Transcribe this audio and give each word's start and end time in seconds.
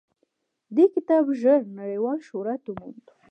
دې 0.75 0.85
کتاب 0.93 1.23
ژر 1.41 1.61
نړیوال 1.79 2.19
شهرت 2.27 2.61
وموند. 2.67 3.05